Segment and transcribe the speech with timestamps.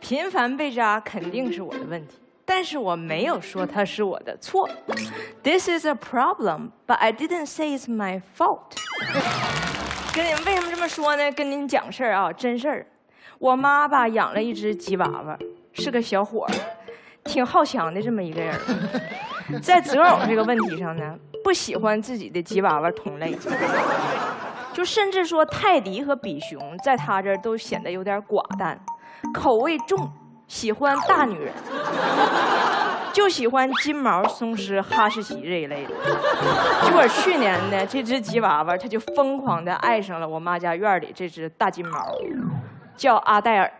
[0.00, 4.68] 频繁被扎肯定是我的问题，但是我没有说它是我的错。
[5.42, 8.76] This is a problem, but I didn't say it's my fault.
[10.14, 11.32] 跟你们为什么这么说呢？
[11.32, 12.86] 跟您讲事儿啊，真事儿。
[13.38, 15.38] 我妈吧养了一只吉娃娃，
[15.72, 16.52] 是个小伙儿，
[17.24, 18.60] 挺好强的这么一个人儿。
[19.60, 23.36] 在择偶这个问题上呢，不喜欢自己的吉娃娃同类，
[24.72, 28.78] 就甚至说泰迪和比熊在他这儿都显得有点寡淡，
[29.32, 30.10] 口味重，
[30.46, 31.52] 喜欢大女人，
[33.12, 35.90] 就喜欢金毛、松狮、哈士奇这一类的。
[36.82, 42.14] 结果去年呢，这只吉娃娃它就疯狂的爱上了我妈家院里这只大金毛，
[42.96, 43.72] 叫阿黛尔。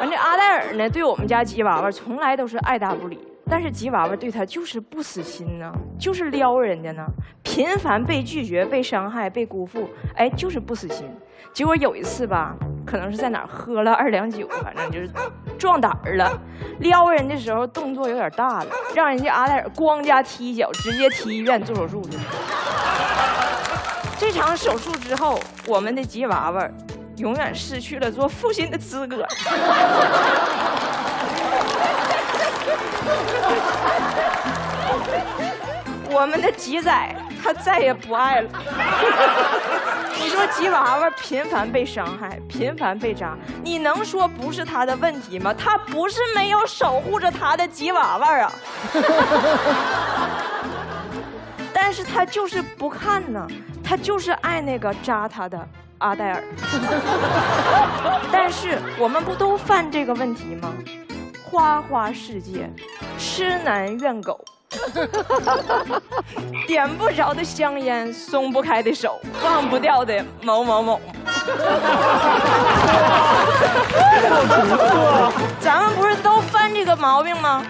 [0.00, 3.18] 完，这阿黛尔呢，对我们家吉娃娃从来都是爱答不理，
[3.48, 7.06] 但是吉娃娃对他就是不死心呢，就是撩人家呢，
[7.44, 11.08] 频繁被拒绝、被伤害、被辜负，哎，就是不死心。
[11.52, 15.08] 结果有一次吧，可能是在哪喝了二两酒，反正就是
[15.56, 16.38] 壮胆儿了，
[16.80, 22.22] 撩人的时候动作有点大了，让人家阿黛尔咣家踢一脚，直接踢医院做手术去了。
[24.18, 26.68] 这场手术之后，我们的吉娃娃
[27.18, 29.24] 永远失去了做父亲的资格。
[36.10, 38.48] 我们的吉仔他再也不爱了。
[40.18, 45.54] 你说吉娃娃频繁被伤害，频繁被扎，你能说不是他的问题吗？
[45.54, 48.52] 他不是没有守护着他的吉娃娃啊，
[51.72, 53.46] 但是他就是不看呢，
[53.84, 56.42] 他就是爱那个扎他的阿黛尔。
[58.32, 60.72] 但是我们不都犯这个问题吗？
[61.56, 62.68] 花花世界，
[63.18, 64.38] 痴男怨狗。
[66.68, 71.00] 点不着的香烟，松不开的手，忘不掉的某某某。
[75.58, 77.64] 咱们不是都犯这个毛病吗？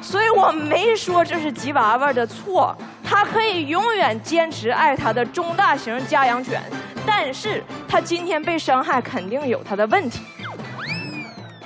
[0.00, 6.62] 所以我没说这是吉娃娃的错，他可以永远坚持爱他的中大型家养犬，
[7.04, 10.22] 但是他今天被伤害，肯定有他的问题。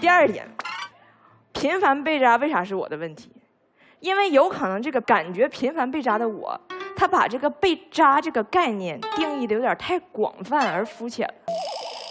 [0.01, 0.49] 第二点，
[1.59, 3.33] 频繁被扎为啥是我的问题？
[3.99, 6.59] 因为有可能这个感觉频繁被扎的我，
[6.97, 11.35] 他把这个被扎这个概念定义的有点太广泛而肤浅了。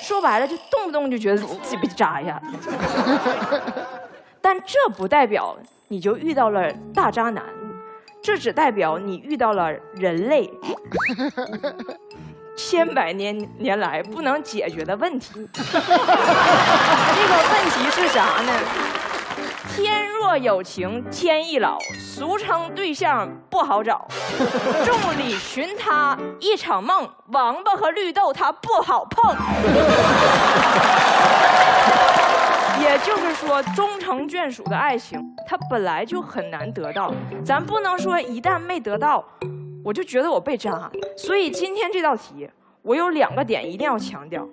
[0.01, 2.41] 说白了，就动不动就觉得自己被扎一下。
[4.41, 5.57] 但这不代表
[5.87, 7.41] 你就遇到了大渣男，
[8.21, 10.49] 这只代表你遇到了人类
[12.57, 15.47] 千百年年来不能解决的问题。
[15.55, 18.51] 这个问题是啥呢？
[19.77, 24.07] 天若有情天亦老，俗称对象不好找。
[24.83, 29.31] 众里寻他一场梦，王八和绿豆它不好碰。
[32.81, 37.13] 也就是说，终成眷属的爱情，它本来就很难得到。
[37.45, 39.23] 咱不能说一旦没得到，
[39.85, 40.89] 我就觉得我被渣。
[41.15, 42.49] 所以今天这道题，
[42.81, 44.43] 我有两个点一定要强调。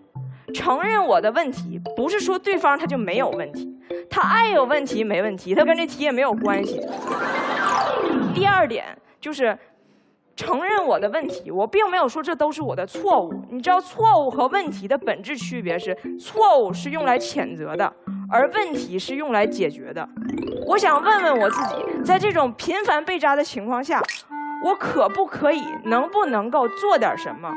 [0.52, 3.73] 承认我的问题，不是说对方他就没有问题，
[4.10, 6.80] 他爱有问题没问题，他跟这题也没有关系。
[8.34, 8.84] 第二点
[9.20, 9.56] 就是
[10.36, 13.32] 承认我的问题，我并没有说这都是我的错误。
[13.50, 17.92] 你知道错误和问题的本质区别是，错误是用来谴责的，
[18.30, 20.08] 而问题是用来解决的。
[20.66, 24.02] 我想问问我自己，在这种频繁被扎的情况下，
[24.64, 27.52] 我可不可以，能不能够做点什么？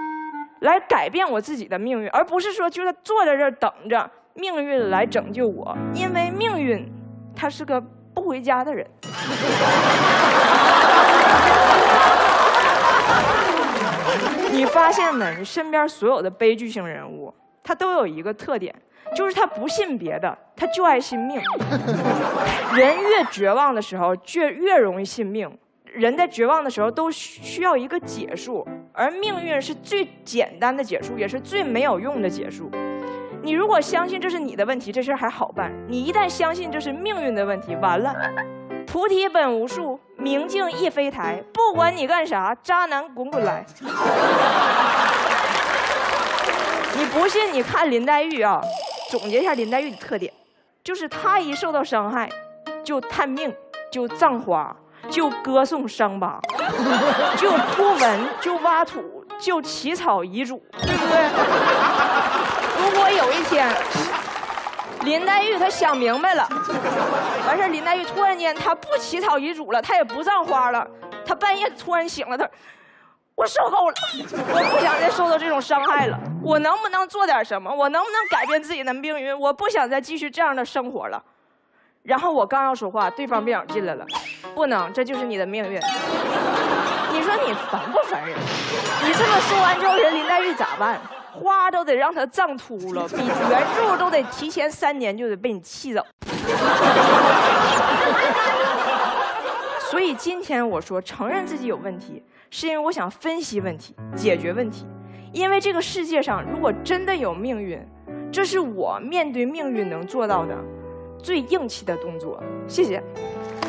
[0.62, 6.27] 来改变我自己的命运，而不是说就在坐在这儿等着命运来拯救我，因为
[6.68, 6.92] 命运
[7.34, 7.80] 他是个
[8.14, 8.86] 不回家的人。
[14.52, 15.38] 你发现没？
[15.38, 17.34] 你身边所有的悲剧性人物，
[17.64, 18.76] 他都有一个特点，
[19.16, 21.42] 就是他不信别的，他就爱信命。
[22.74, 25.50] 人越绝望的时候，就越容易信命。
[25.86, 32.70] 人在绝望的时候都需要一个解数，而命运是最简单的解数，也是最没有用的解数。
[33.48, 38.14] 你如果相信这是你的问题，这事还好办；你一旦相信这是命运的问题，完了，
[38.86, 43.66] 菩提本无树，明镜亦非台，不管你干啥，渣男滚滚来。
[46.98, 47.54] 你不信？
[47.54, 48.60] 你看林黛玉啊，
[49.10, 50.34] 总结一下林黛玉的特点，
[50.84, 52.30] 就是她一受到伤害，
[52.84, 53.56] 就探命，
[53.90, 54.76] 就葬花。
[55.10, 56.38] 就歌颂伤疤，
[57.38, 61.30] 就铺文，就挖土，就起草遗嘱，对不对？
[65.08, 66.48] 林黛玉她想明白了，
[67.48, 70.86] 完事林黛玉突然间她不起草遗嘱了，她也不葬花了，
[71.26, 72.48] 她半夜突然醒了，她
[73.34, 73.96] 我受够了，
[74.50, 76.20] 我不想再受到这种伤害了。
[76.44, 77.74] 我能不能做点什么？
[77.74, 79.40] 我能不能改变自己的命运？
[79.40, 81.24] 我不想再继续这样的生活了。
[82.04, 84.06] 然后我刚要说话，对方别影进来了，
[84.54, 85.80] 不能，这就是你的命运。
[87.14, 88.38] 你说你烦不烦人？
[89.06, 91.00] 你这么说完之后，人林黛玉咋办？
[91.40, 93.18] 花都得让它葬秃了， 比
[93.50, 96.06] 原著都得提前三年就得被你气走。
[99.90, 104.86] 所以今天我说承认自己有问题，是因为我想分析问题、解决问题。
[105.34, 107.80] 因为这个世界上如果真的有命运，
[108.32, 110.56] 这是我面对命运能做到的
[111.22, 112.42] 最硬气的动作。
[112.68, 113.04] 谢谢。